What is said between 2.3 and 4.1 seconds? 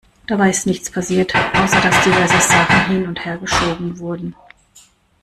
Sachen hin- und hergeschoben